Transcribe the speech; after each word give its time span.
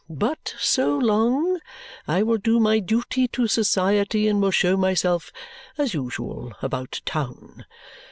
But, 0.09 0.55
so 0.57 0.97
long, 0.97 1.59
I 2.07 2.23
will 2.23 2.39
do 2.39 2.59
my 2.59 2.79
duty 2.79 3.27
to 3.27 3.45
society 3.45 4.27
and 4.27 4.41
will 4.41 4.49
show 4.49 4.75
myself, 4.75 5.31
as 5.77 5.93
usual, 5.93 6.53
about 6.59 7.01
town. 7.05 7.65